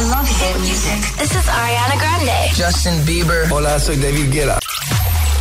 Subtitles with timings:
[0.00, 0.96] I love hit music.
[1.18, 2.54] This is Ariana Grande.
[2.54, 3.46] Justin Bieber.
[3.50, 4.58] Hola, soy David Guetta.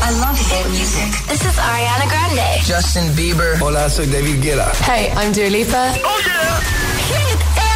[0.04, 1.08] I love hit music.
[1.30, 2.60] This is Ariana Grande.
[2.68, 3.58] Justin Bieber.
[3.62, 4.70] Hola, soy David Guetta.
[4.84, 5.94] Hey, I'm Dua Lipa.
[6.04, 6.60] Oh yeah.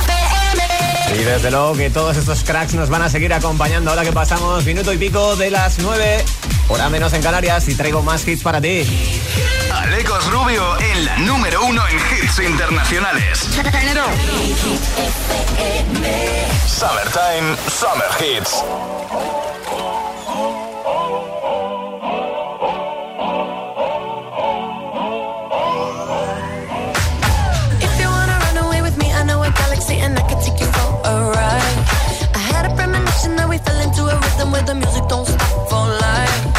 [0.01, 1.21] FM.
[1.21, 4.65] Y desde luego que todos estos cracks nos van a seguir acompañando ahora que pasamos
[4.65, 6.25] minuto y pico de las 9,
[6.67, 8.83] hora menos en Canarias, y traigo más hits para ti.
[9.83, 13.39] Alecos Rubio en la número uno en hits internacionales.
[16.65, 18.63] Summertime, Summer Hits.
[33.23, 36.52] That we fell into a rhythm the music don't stop for life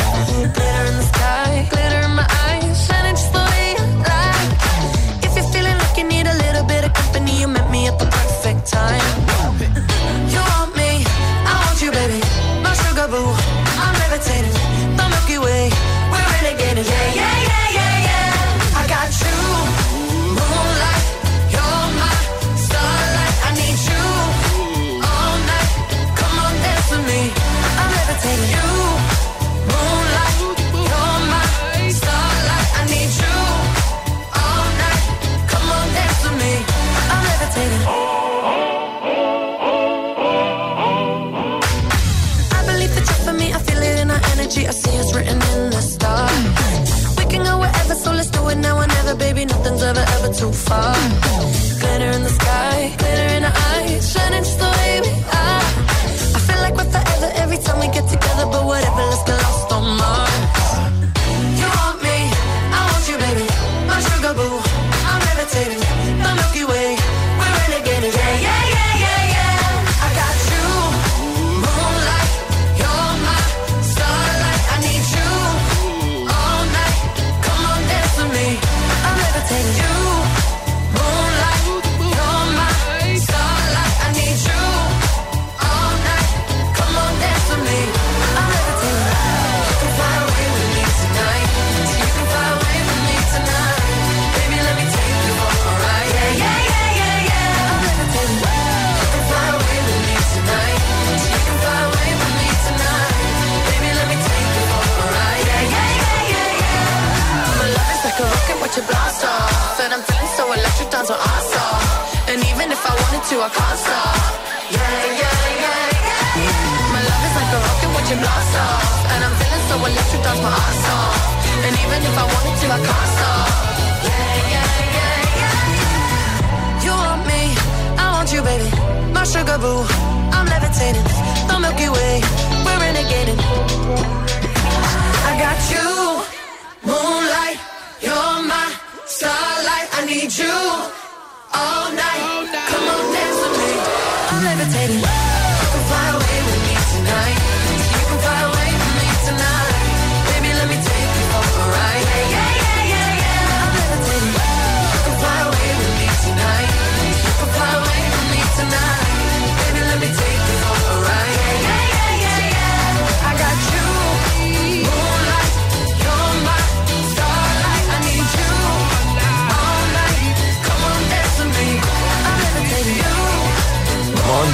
[50.54, 51.43] fine.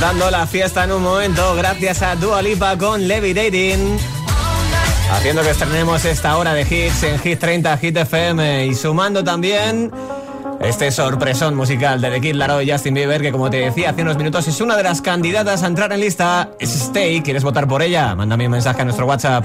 [0.00, 3.98] Remontando la fiesta en un momento, gracias a Dua Lipa con Levitating.
[5.12, 9.92] Haciendo que estrenemos esta hora de hits en Hit 30, Hit FM y sumando también
[10.58, 14.00] este sorpresón musical de The Kid Laroi y Justin Bieber, que como te decía hace
[14.00, 16.48] unos minutos es una de las candidatas a entrar en lista.
[16.58, 18.14] Es Stay, ¿quieres votar por ella?
[18.14, 19.44] Mándame un mensaje a nuestro WhatsApp.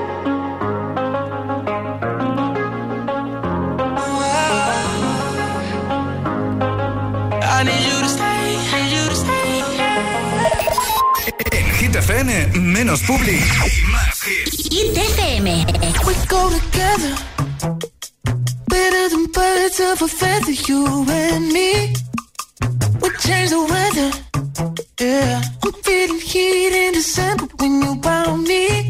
[11.91, 14.69] Hit FM, menos publi y más hits.
[14.71, 15.65] Hit FM.
[16.05, 17.17] We go together.
[18.67, 21.93] Better than birds of a feather, you and me.
[23.01, 24.09] We change the weather.
[25.01, 25.41] Yeah.
[25.65, 28.89] I'm feeling heat in December when you found me.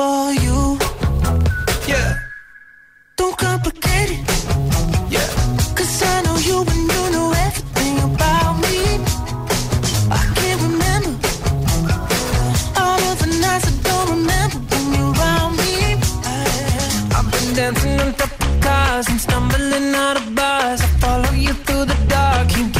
[0.00, 0.60] for you.
[1.92, 2.10] Yeah.
[3.18, 4.20] Don't complicate it.
[5.14, 5.28] Yeah.
[5.76, 8.78] Cause I know you and you know everything about me.
[10.20, 11.12] I can't remember
[12.82, 15.74] all of the nights I don't remember when you're around me.
[17.16, 20.80] I've been dancing on top of cars and stumbling out of bars.
[20.86, 22.79] I follow you through the dark, can't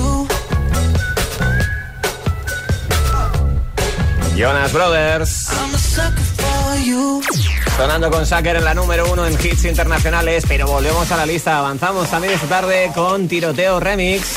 [4.41, 5.49] Jonas Brothers.
[5.51, 7.21] I'm a sucker for you.
[7.77, 11.59] Sonando con Sacker en la número uno en hits internacionales, pero volvemos a la lista.
[11.59, 14.33] Avanzamos también esta tarde con Tiroteo Remix.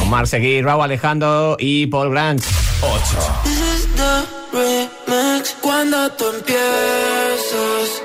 [0.00, 2.42] Son Marseguí, Raúl Alejandro y Paul Grant.
[2.82, 2.98] 8.
[3.44, 8.02] This is the remix cuando tú empiezas.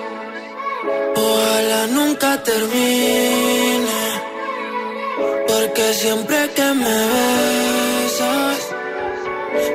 [1.16, 4.00] Ojalá nunca termine.
[5.48, 7.79] Porque siempre que me besas,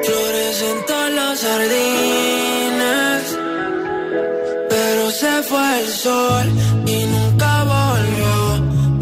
[0.04, 3.22] florecen todas las jardines.
[4.68, 6.46] Pero se fue el sol
[6.86, 8.34] y nunca volvió.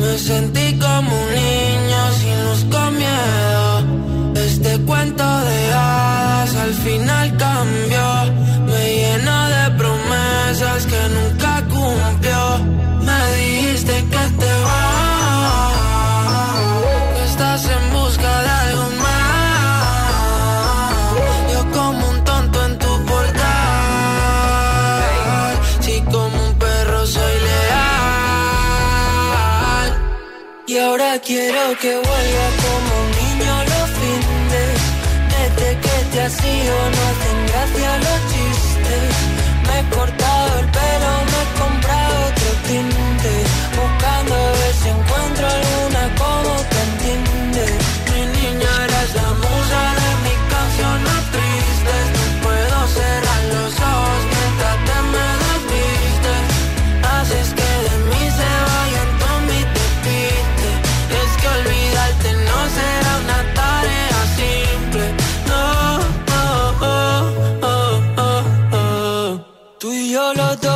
[0.01, 3.67] Me sentí como un niño sin luz con miedo.
[4.47, 8.07] Este cuento de hadas al final cambió.
[8.71, 11.42] Me llena de promesas que nunca
[31.25, 34.79] quiero que vuelva como un niño los findes.
[35.33, 36.37] Desde que te has
[36.95, 39.11] no hacen gracia los chistes.
[39.69, 40.22] Me porto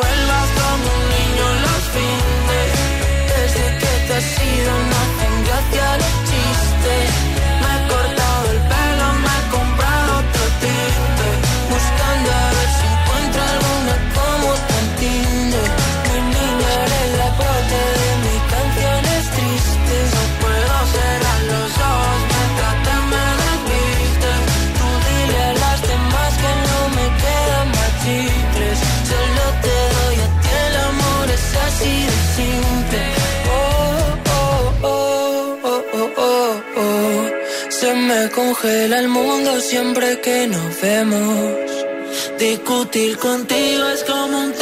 [0.00, 0.29] vuelvo
[38.50, 41.54] congela el mundo siempre que nos vemos.
[42.38, 44.52] Discutir contigo es como un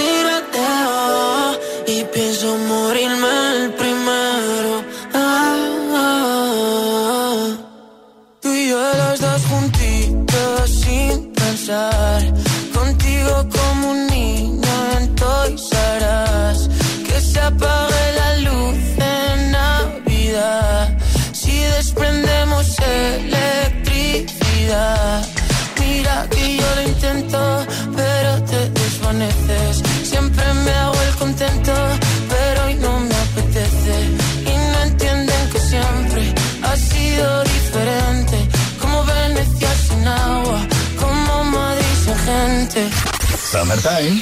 [43.51, 44.21] Summertime.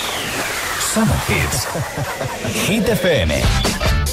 [0.78, 1.64] Summer Hits.
[2.68, 4.05] Hit FM.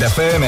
[0.00, 0.39] Hit.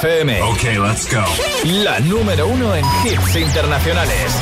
[0.00, 0.30] FM.
[0.54, 1.22] Okay, let's go.
[1.84, 4.32] La número uno en hits internacionales.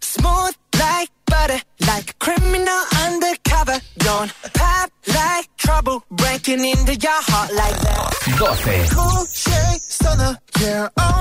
[0.00, 3.80] Smooth like butter, like a criminal undercover.
[3.98, 8.12] Don't pop like trouble, breaking into your heart like that.
[8.36, 8.90] 12.
[8.90, 11.17] Cool shade stunner, yeah, owe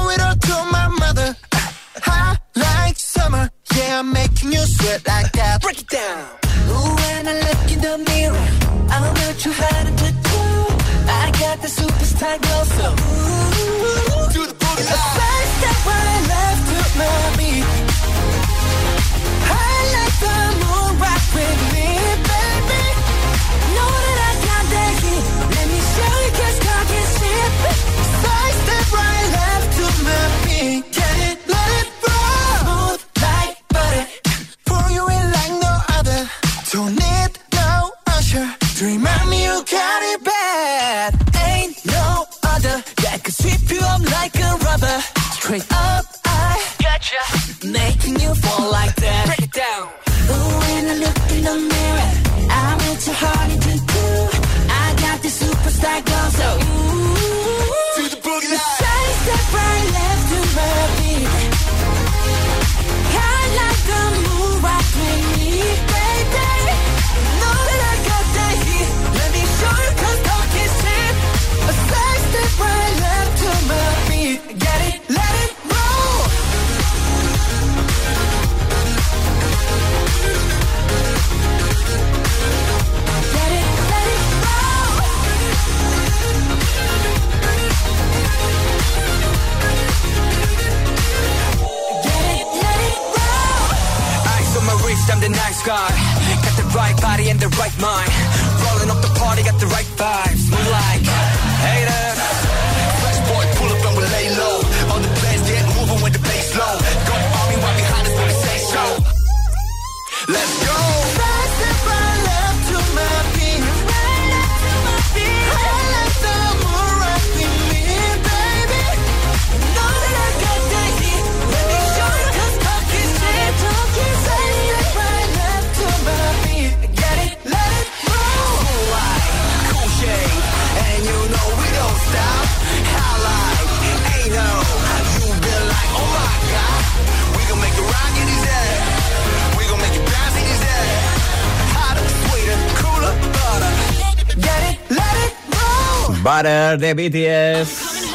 [146.76, 148.08] De BTS.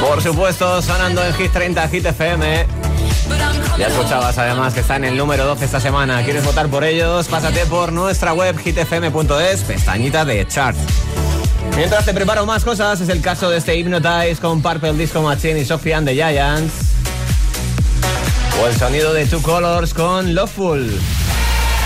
[0.00, 2.06] Por supuesto, sonando en Hit 30, Hit.
[3.78, 6.24] Ya escuchabas además que está en el número 12 esta semana.
[6.24, 7.28] ¿Quieres votar por ellos?
[7.28, 10.76] Pásate por nuestra web hitfm.es, pestañita de chart.
[11.76, 15.60] Mientras te preparo más cosas, es el caso de este Hypnotize con Purple Disco Machine
[15.60, 16.72] y Sophie and the Giants.
[18.60, 21.00] O el sonido de Two Colors con Loveful.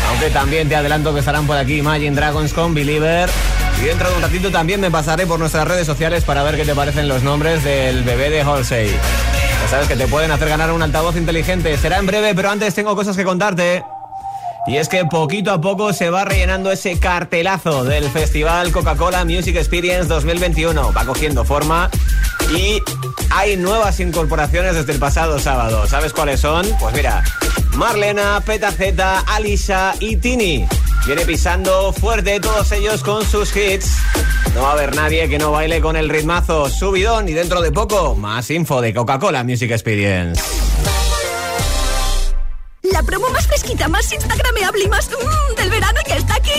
[0.08, 3.28] Aunque también te adelanto que estarán por aquí Imagine Dragons con Believer.
[3.80, 6.64] Y dentro de un ratito también me pasaré por nuestras redes sociales para ver qué
[6.64, 8.88] te parecen los nombres del bebé de Halsey.
[9.62, 11.76] Ya sabes que te pueden hacer ganar un altavoz inteligente.
[11.76, 13.84] Será en breve, pero antes tengo cosas que contarte.
[14.66, 19.56] Y es que poquito a poco se va rellenando ese cartelazo del Festival Coca-Cola Music
[19.56, 20.92] Experience 2021.
[20.92, 21.88] Va cogiendo forma
[22.50, 22.82] y
[23.36, 25.86] hay nuevas incorporaciones desde el pasado sábado.
[25.86, 26.66] ¿Sabes cuáles son?
[26.80, 27.22] Pues mira,
[27.74, 30.66] Marlena, Petaceta, Alisa y Tini.
[31.06, 33.98] Viene pisando fuerte todos ellos con sus hits.
[34.54, 37.70] No va a haber nadie que no baile con el ritmazo subidón y dentro de
[37.72, 40.65] poco más info de Coca-Cola Music Experience.
[42.96, 46.50] La promo más fresquita, más instagrameable y más mmm, del verano ya está aquí.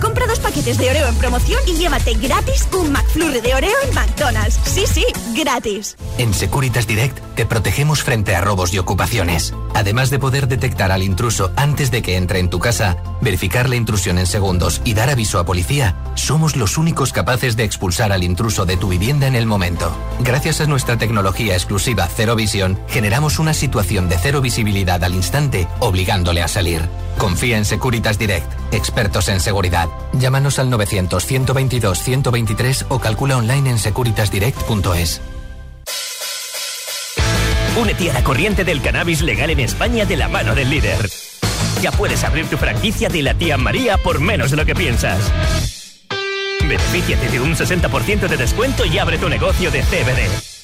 [0.00, 3.94] Compra dos paquetes de Oreo en promoción y llévate gratis un McFlurry de Oreo en
[3.94, 4.58] McDonald's.
[4.64, 5.98] Sí, sí, gratis.
[6.16, 9.52] En Securitas Direct te protegemos frente a robos y ocupaciones.
[9.74, 13.76] Además de poder detectar al intruso antes de que entre en tu casa, verificar la
[13.76, 18.24] intrusión en segundos y dar aviso a policía, somos los únicos capaces de expulsar al
[18.24, 19.94] intruso de tu vivienda en el momento.
[20.20, 25.65] Gracias a nuestra tecnología exclusiva Cero Visión, generamos una situación de cero visibilidad al instante,
[25.80, 26.82] obligándole a salir.
[27.18, 29.88] Confía en Securitas Direct, expertos en seguridad.
[30.12, 35.20] Llámanos al 900-122-123 o calcula online en securitasdirect.es.
[37.78, 41.10] Únete a la corriente del cannabis legal en España de la mano del líder.
[41.82, 45.30] Ya puedes abrir tu franquicia de la tía María por menos de lo que piensas.
[46.60, 50.55] Benefíciate de un 60% de descuento y abre tu negocio de CBD.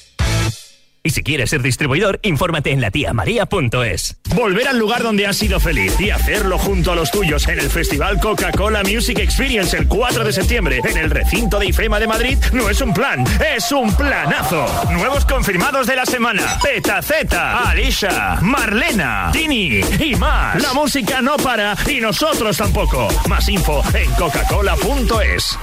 [1.05, 4.17] Y si quieres ser distribuidor, infórmate en latiamaria.es.
[4.35, 7.69] Volver al lugar donde has sido feliz y hacerlo junto a los tuyos en el
[7.69, 12.37] Festival Coca-Cola Music Experience el 4 de septiembre en el recinto de IFEMA de Madrid
[12.53, 14.65] no es un plan, es un planazo.
[14.91, 16.57] Nuevos confirmados de la semana.
[16.63, 20.61] Petaceta, Alicia, Marlena, Tini y más.
[20.61, 23.09] La música no para y nosotros tampoco.
[23.27, 25.57] Más info en coca-cola.es.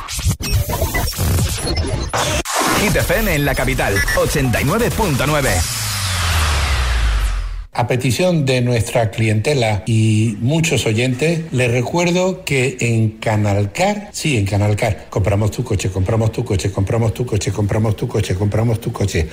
[2.81, 5.49] Hit FM en la capital, 89.9.
[7.73, 14.45] A petición de nuestra clientela y muchos oyentes, les recuerdo que en Canalcar, sí, en
[14.45, 18.93] Canalcar, compramos tu coche, compramos tu coche, compramos tu coche, compramos tu coche, compramos tu
[18.93, 19.29] coche,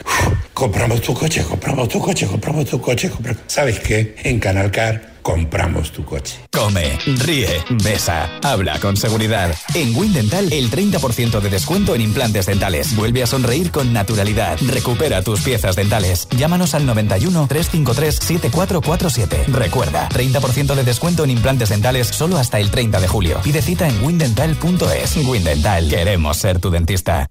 [0.53, 3.41] compramos tu coche, compramos tu coche, compramos tu coche, compramos...
[3.47, 4.15] ¿Sabes qué?
[4.23, 6.37] En Canalcar compramos tu coche.
[6.53, 9.53] Come, ríe, besa, habla con seguridad.
[9.75, 12.95] En Windental, el 30% de descuento en implantes dentales.
[12.95, 14.57] Vuelve a sonreír con naturalidad.
[14.65, 16.29] Recupera tus piezas dentales.
[16.29, 19.43] Llámanos al 91 353 7447.
[19.51, 23.41] Recuerda, 30% de descuento en implantes dentales solo hasta el 30 de julio.
[23.43, 25.17] Pide cita en windental.es.
[25.25, 27.27] Windental, queremos ser tu dentista.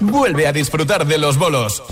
[0.00, 1.82] Vuelve a disfrutar de los bolos.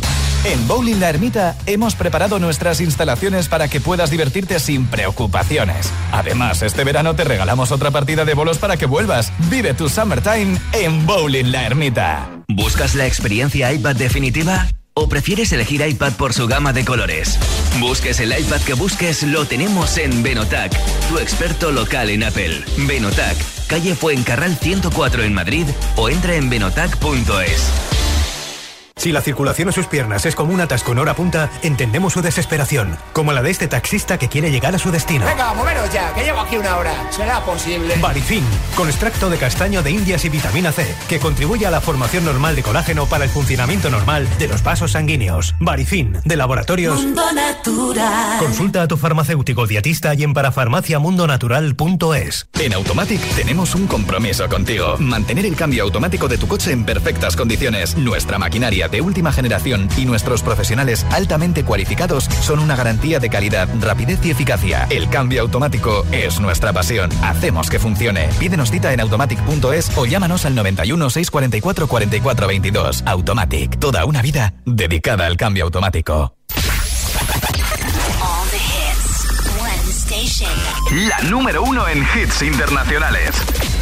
[0.45, 5.93] En Bowling La Ermita hemos preparado nuestras instalaciones para que puedas divertirte sin preocupaciones.
[6.13, 9.33] Además, este verano te regalamos otra partida de bolos para que vuelvas.
[9.51, 12.31] Vive tu summertime en Bowling La Ermita.
[12.49, 14.69] ¿Buscas la experiencia iPad definitiva?
[14.95, 17.39] ¿O prefieres elegir iPad por su gama de colores?
[17.79, 20.73] Busques el iPad que busques, lo tenemos en Benotac,
[21.09, 22.65] tu experto local en Apple.
[22.79, 23.37] Benotac,
[23.69, 27.98] calle Fuencarral 104 en Madrid o entra en benotac.es.
[28.99, 32.21] Si la circulación en sus piernas es como un atasco en hora punta, entendemos su
[32.21, 35.25] desesperación, como la de este taxista que quiere llegar a su destino.
[35.25, 36.93] Venga, moveros ya, que llevo aquí una hora.
[37.13, 37.95] ¿Será posible?
[38.01, 38.43] Barifin,
[38.75, 42.57] con extracto de castaño de indias y vitamina C, que contribuye a la formación normal
[42.57, 45.55] de colágeno para el funcionamiento normal de los vasos sanguíneos.
[45.61, 47.01] Barifin, de laboratorios.
[47.01, 48.41] Mundo Natural.
[48.41, 52.49] Consulta a tu farmacéutico dietista y en parafarmaciamundonatural.es.
[52.59, 54.97] En Automatic tenemos un compromiso contigo.
[54.99, 57.97] Mantener el cambio automático de tu coche en perfectas condiciones.
[57.97, 63.69] Nuestra maquinaria de última generación y nuestros profesionales altamente cualificados son una garantía de calidad,
[63.81, 64.87] rapidez y eficacia.
[64.91, 67.11] El cambio automático es nuestra pasión.
[67.23, 68.29] Hacemos que funcione.
[68.39, 73.03] Pídenos cita en automatic.es o llámanos al 91 644 44 22.
[73.07, 76.35] Automatic, toda una vida dedicada al cambio automático.
[80.91, 83.31] La número uno en hits internacionales.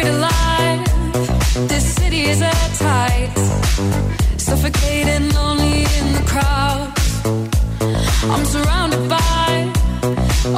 [0.00, 1.68] Buried alive.
[1.68, 3.32] This city is at tight.
[4.36, 6.92] Suffocating, lonely in the crowd.
[8.32, 9.72] I'm surrounded by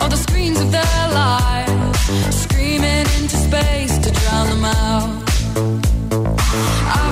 [0.01, 5.23] all the screens of their lives, screaming into space to drown them out.
[6.99, 7.12] I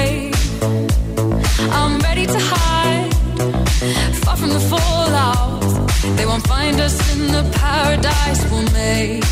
[6.81, 9.23] in the paradise we'll make.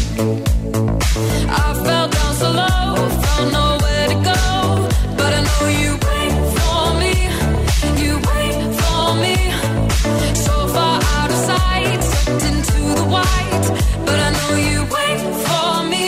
[1.49, 4.43] I fell down so low, found nowhere to go,
[5.17, 7.15] but I know you wait for me.
[8.03, 9.35] You wait for me.
[10.45, 13.67] So far out of sight, sucked into the white,
[14.05, 16.05] but I know you wait for me.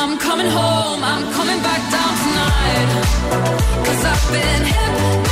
[0.00, 2.88] I'm coming home, I'm coming back down tonight,
[3.88, 5.31] i I've been.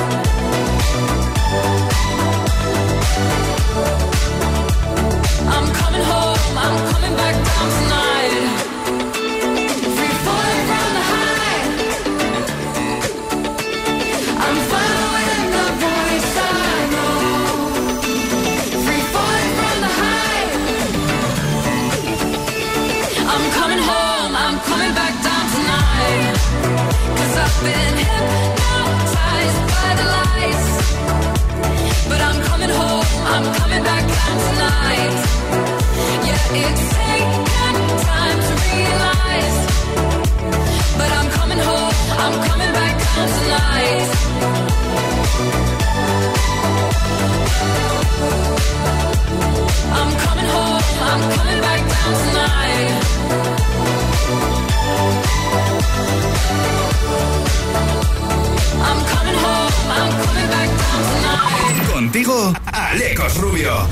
[61.93, 63.87] Contigo, Alecos Rubio.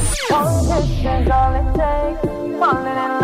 [2.60, 3.19] falling in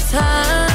[0.00, 0.67] time.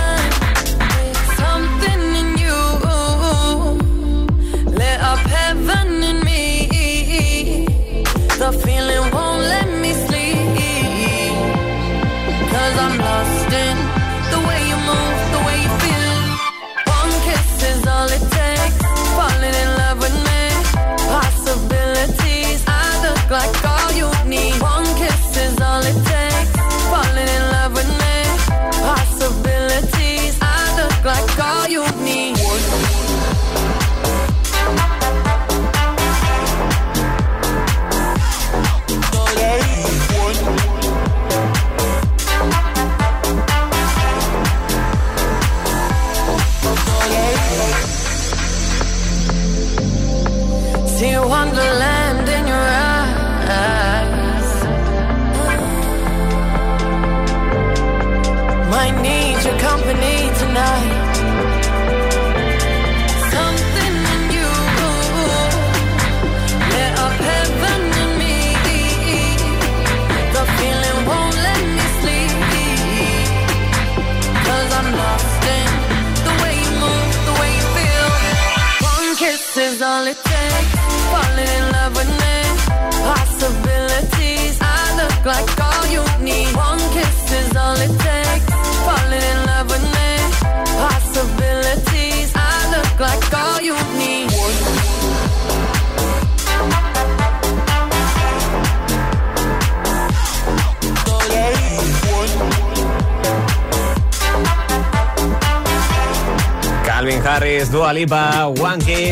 [107.35, 108.47] Harris, Dua Lipa,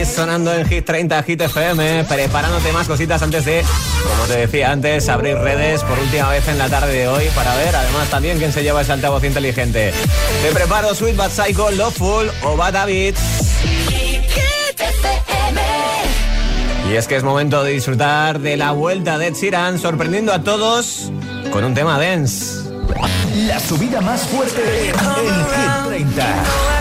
[0.06, 3.64] sonando en Hit 30, Hit FM, preparándote más cositas antes de,
[4.04, 7.56] como te decía antes, abrir redes por última vez en la tarde de hoy para
[7.56, 9.92] ver, además también quién se lleva ese altavoz inteligente.
[10.44, 13.22] Te preparo Sweet But Psycho, Loveful o Bad Habits.
[16.92, 21.12] Y es que es momento de disfrutar de la vuelta de Chiran, sorprendiendo a todos
[21.52, 22.70] con un tema dance.
[23.48, 26.81] La subida más fuerte en Hit 30.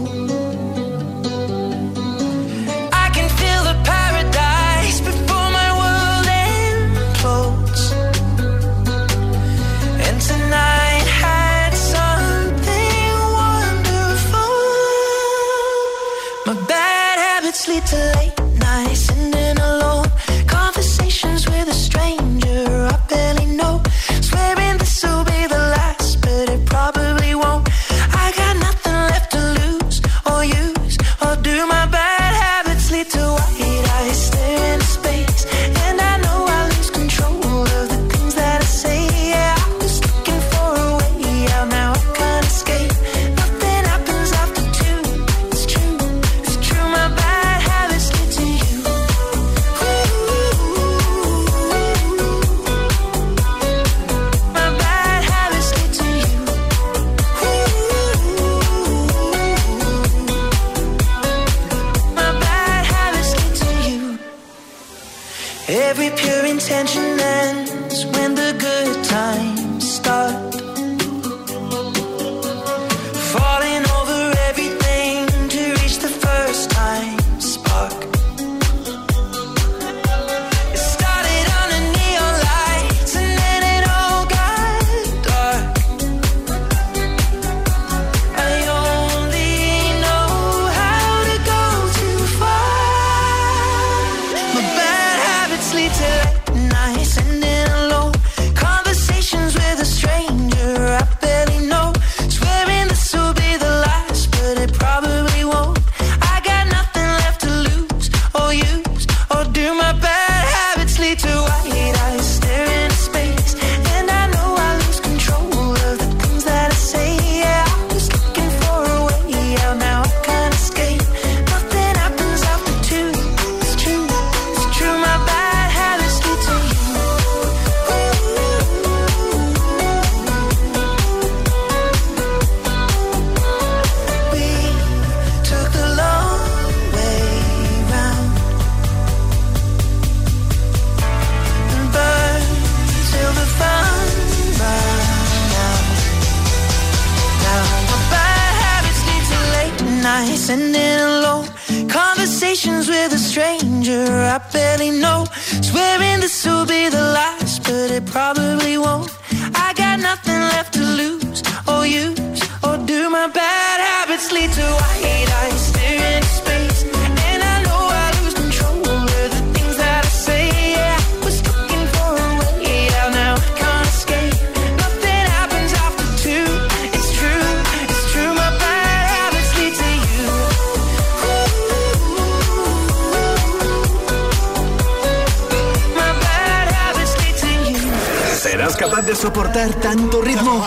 [188.81, 190.65] capaz de soportar tanto ritmo?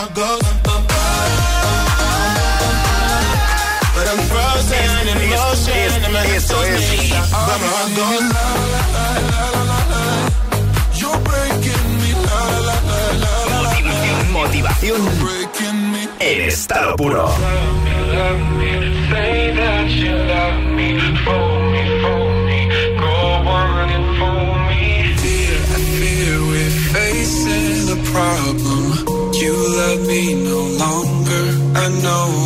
[5.67, 7.13] Es, eso es.
[14.31, 15.01] Motivación, motivación
[16.19, 17.29] en estado puro.
[30.15, 31.43] me no longer.
[31.75, 32.44] I know.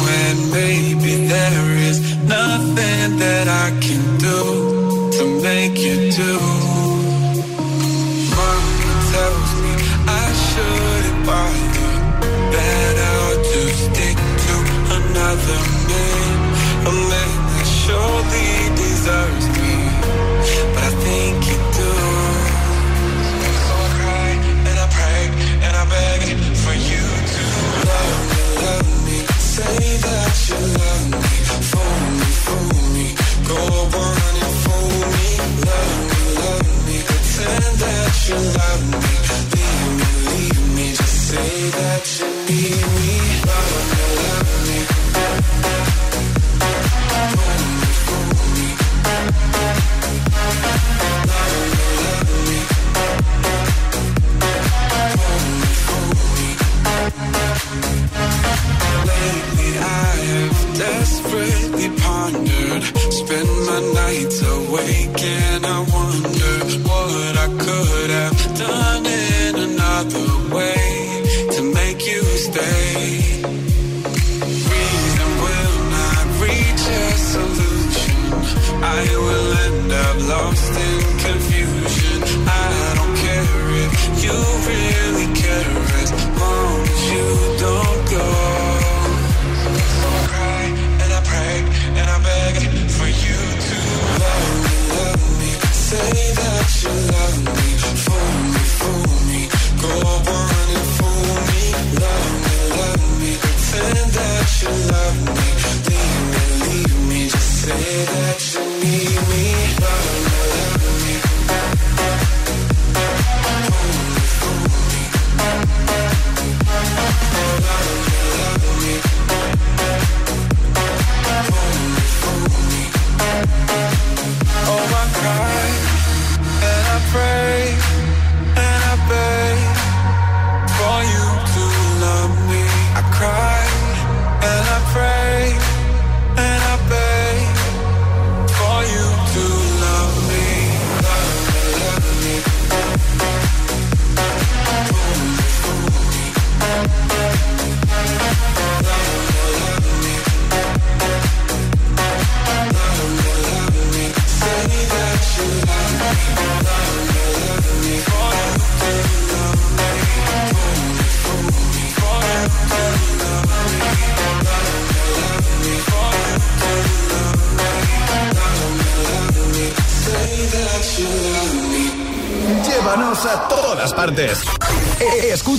[78.81, 81.68] I will end up lost and confused.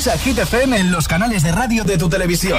[0.01, 2.59] Escucha Hit FM en los canales de radio de tu televisión.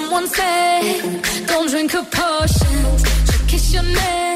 [0.00, 3.02] someone said, don't drink her potions.
[3.30, 4.29] She'll kiss your neck.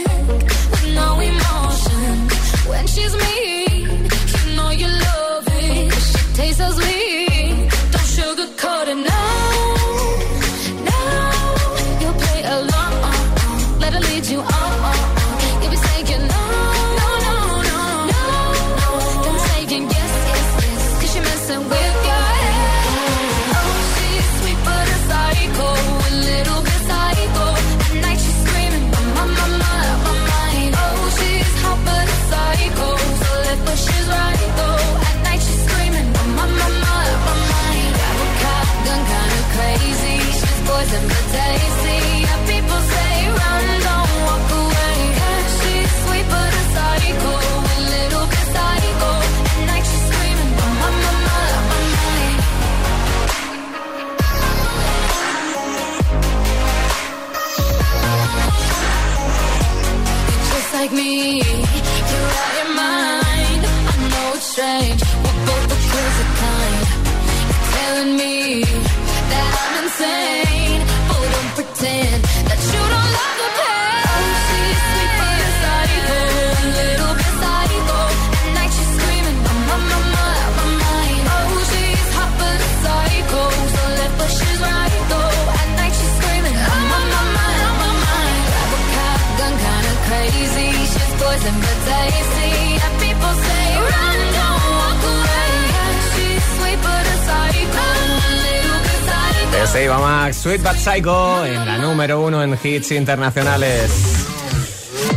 [100.59, 103.91] Sweet Psycho en la número uno en hits internacionales.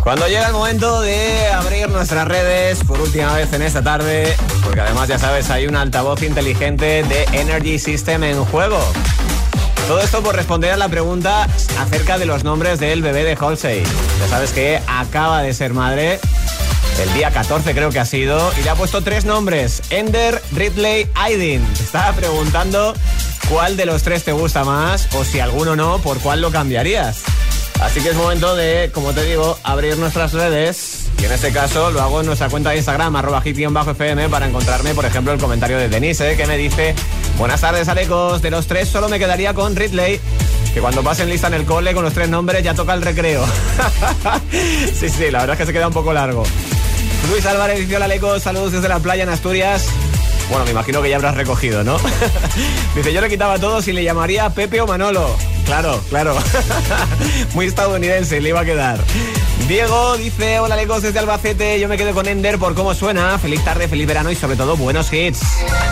[0.01, 4.81] Cuando llega el momento de abrir nuestras redes por última vez en esta tarde, porque
[4.81, 8.79] además ya sabes, hay un altavoz inteligente de Energy System en juego.
[9.87, 13.83] Todo esto por responder a la pregunta acerca de los nombres del bebé de Halsey.
[14.19, 16.19] Ya sabes que acaba de ser madre
[17.01, 21.07] el día 14 creo que ha sido, y le ha puesto tres nombres, Ender, Ridley,
[21.13, 21.63] Aiden.
[21.75, 22.95] Te estaba preguntando
[23.49, 27.23] cuál de los tres te gusta más, o si alguno no, por cuál lo cambiarías.
[27.81, 31.07] Así que es momento de, como te digo, abrir nuestras redes.
[31.21, 34.93] Y en este caso lo hago en nuestra cuenta de Instagram, arroba fm para encontrarme,
[34.93, 36.95] por ejemplo, el comentario de Denise, que me dice,
[37.37, 40.19] buenas tardes, Alecos, de los tres solo me quedaría con Ridley,
[40.73, 43.45] que cuando pasen lista en el cole con los tres nombres ya toca el recreo.
[44.51, 46.43] sí, sí, la verdad es que se queda un poco largo.
[47.31, 49.87] Luis Álvarez dice, hola, Alecos, saludos desde la playa en Asturias.
[50.49, 51.97] Bueno, me imagino que ya habrás recogido, ¿no?
[52.95, 55.35] Dice, yo le quitaba todo si le llamaría Pepe o Manolo.
[55.65, 56.37] Claro, claro.
[57.53, 58.99] Muy estadounidense, le iba a quedar.
[59.67, 63.37] Diego dice, hola Legos desde Albacete, yo me quedo con Ender por cómo suena.
[63.37, 65.41] Feliz tarde, feliz verano y sobre todo buenos hits.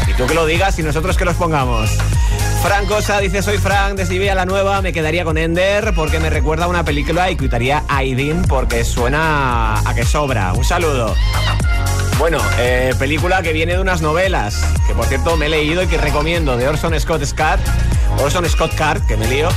[0.08, 1.89] Y tú que lo digas y nosotros que los pongamos.
[2.64, 6.30] Fran Cosa dice, soy Frank, desde a la Nueva, me quedaría con Ender porque me
[6.30, 10.53] recuerda a una película y quitaría a Aidin porque suena a que sobra.
[10.53, 11.14] Un saludo.
[12.18, 15.88] Bueno, eh, película que viene de unas novelas, que por cierto me he leído y
[15.88, 17.59] que recomiendo, de Orson Scott Card,
[18.24, 19.49] Orson Scott Card, que me lío.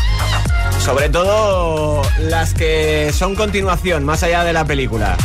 [0.81, 5.17] Sobre todo las que son continuación, más allá de la película.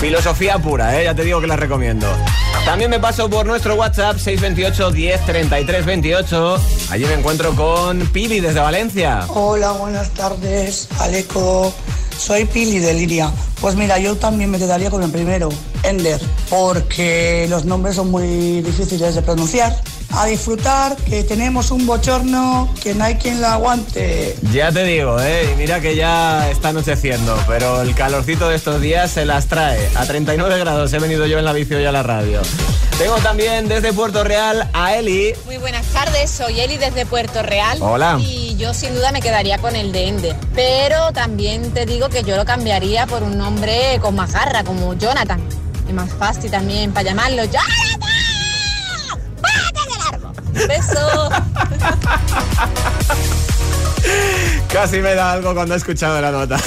[0.00, 1.04] Filosofía pura, ¿eh?
[1.04, 2.06] ya te digo que las recomiendo.
[2.64, 6.60] También me paso por nuestro WhatsApp 628 10 33 28.
[6.90, 9.24] Allí me encuentro con Pili desde Valencia.
[9.28, 11.72] Hola, buenas tardes, Aleco.
[12.16, 13.30] Soy Pili de Liria.
[13.60, 15.50] Pues mira, yo también me quedaría con el primero,
[15.82, 19.76] Ender, porque los nombres son muy difíciles de pronunciar.
[20.12, 24.36] A disfrutar, que tenemos un bochorno que no hay quien lo aguante.
[24.52, 25.54] Ya te digo, ¿eh?
[25.56, 29.88] mira que ya está anocheciendo, pero el calorcito de estos días se las trae.
[29.94, 32.40] A 39 grados he venido yo en la bici hoy a la radio.
[32.98, 35.32] Tengo también desde Puerto Real a Eli.
[35.46, 37.78] Muy buenas tardes, soy Eli desde Puerto Real.
[37.80, 38.18] Hola.
[38.20, 40.36] Y yo sin duda me quedaría con el de Ender.
[40.54, 44.92] Pero también te digo que yo lo cambiaría por un nombre con más garra, como
[44.94, 45.40] Jonathan.
[45.90, 47.42] Y más fácil también para llamarlo.
[47.44, 47.98] ¡Jonathan!
[49.42, 50.32] ¡Bájate del árbol!
[50.68, 51.28] ¡Beso!
[54.72, 56.58] Casi me da algo cuando he escuchado la nota.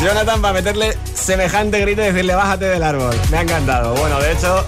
[0.00, 3.16] Jonathan para meterle semejante grito y decirle bájate del árbol.
[3.28, 3.96] Me ha encantado.
[3.96, 4.64] Bueno, de hecho,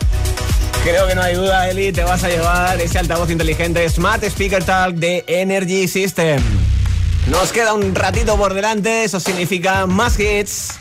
[0.83, 4.65] creo que no hay duda, Eli, te vas a llevar ese altavoz inteligente Smart Speaker
[4.65, 6.43] Talk de Energy System.
[7.29, 10.81] Nos queda un ratito por delante, eso significa más hits.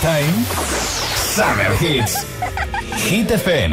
[0.00, 0.44] Summertime.
[1.36, 2.22] Summer Hits.
[3.04, 3.72] Hit FM.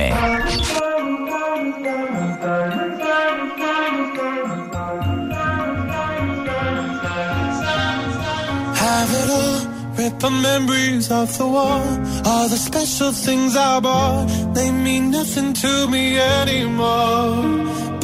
[8.75, 9.59] Have it all,
[9.95, 11.87] rip the memories off the wall.
[12.25, 17.86] All the special things I bought, they mean nothing to me anymore.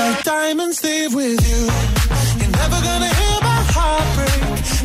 [0.00, 1.62] My diamonds leave with you.
[2.40, 4.42] You're never gonna hear my heart break.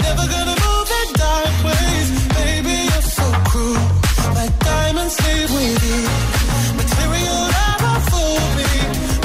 [0.07, 2.07] Never gonna move in dark ways.
[2.39, 3.85] Baby, you're so cruel.
[4.39, 6.01] My diamonds leave with you.
[6.81, 8.71] Material never fooled me.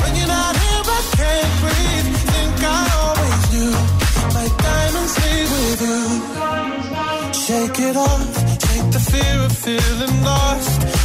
[0.01, 2.09] When you're not here, I can't breathe.
[2.33, 3.75] Think I always knew.
[4.39, 6.03] My diamonds leave with you.
[7.45, 8.33] Shake it off.
[8.69, 10.70] Take the fear of feeling lost.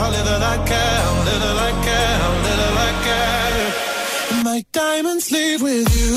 [0.00, 4.44] I care, little I.
[4.44, 6.12] My diamonds leave with you.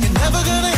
[0.00, 0.71] You're never gonna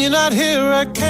[0.00, 1.09] you're not here, I can't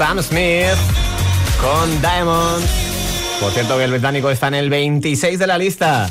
[0.00, 0.78] Sam Smith
[1.60, 2.64] con Diamonds.
[3.38, 6.08] Por cierto que el británico está en el 26 de la lista.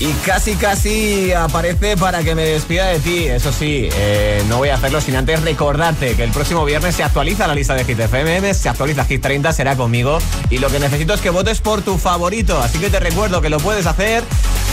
[0.00, 3.24] Y casi casi aparece para que me despida de ti.
[3.24, 7.02] Eso sí, eh, no voy a hacerlo sin antes recordarte que el próximo viernes se
[7.02, 10.18] actualiza la lista de Hit FM, se actualiza Hit 30, será conmigo.
[10.50, 12.60] Y lo que necesito es que votes por tu favorito.
[12.60, 14.24] Así que te recuerdo que lo puedes hacer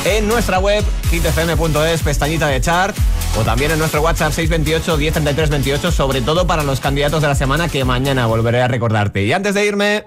[0.03, 2.95] en nuestra web, hitfm.es, pestañita de chart,
[3.37, 7.35] o también en nuestro WhatsApp 628 1033 28, sobre todo para los candidatos de la
[7.35, 9.23] semana que mañana volveré a recordarte.
[9.23, 10.05] Y antes de irme,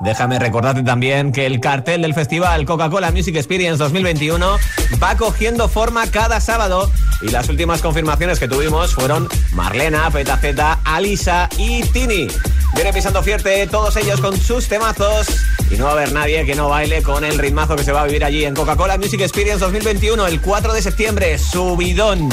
[0.00, 4.56] Déjame recordarte también que el cartel del festival Coca-Cola Music Experience 2021
[5.02, 6.88] va cogiendo forma cada sábado
[7.20, 12.28] y las últimas confirmaciones que tuvimos fueron Marlena, Petaceta, Alisa y Tini.
[12.74, 15.26] Viene pisando fuerte todos ellos con sus temazos.
[15.70, 18.02] Y no va a haber nadie que no baile con el ritmazo que se va
[18.02, 21.38] a vivir allí en Coca-Cola Music Experience 2021, el 4 de septiembre.
[21.38, 22.28] Subidón.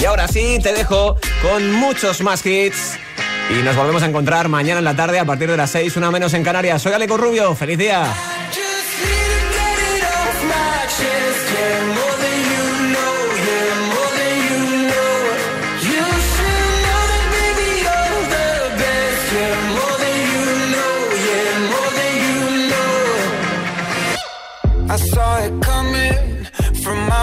[0.00, 2.98] Y ahora sí, te dejo con muchos más hits.
[3.50, 6.10] Y nos volvemos a encontrar mañana en la tarde a partir de las 6, una
[6.10, 6.82] menos en Canarias.
[6.82, 7.54] Soy Aleco Rubio.
[7.54, 8.12] ¡Feliz día!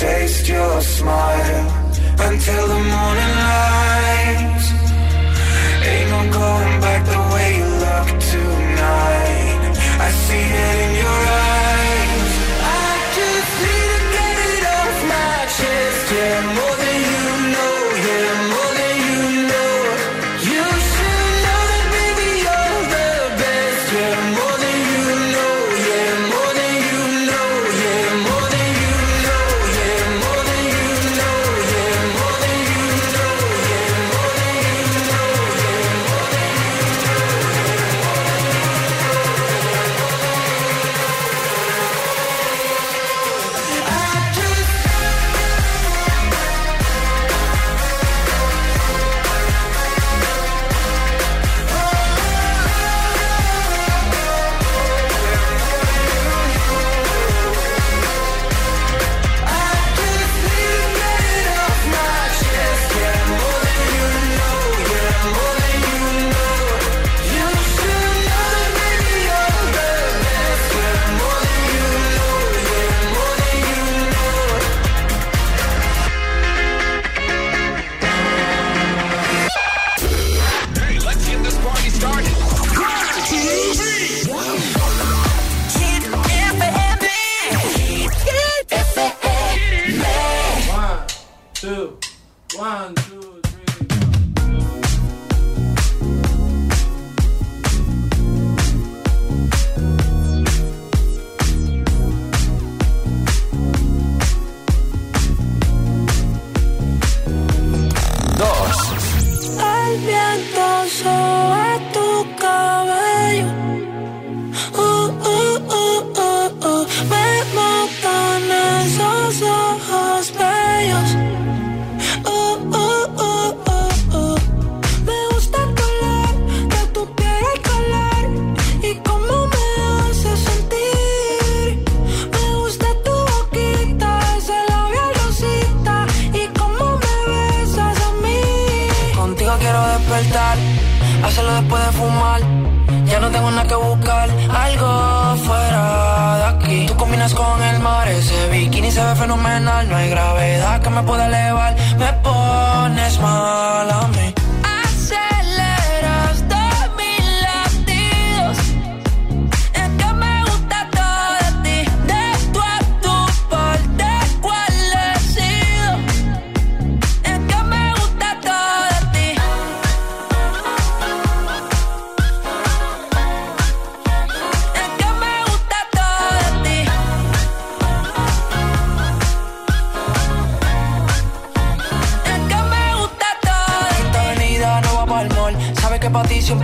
[0.00, 1.66] taste your smile
[2.20, 3.89] until the morning light.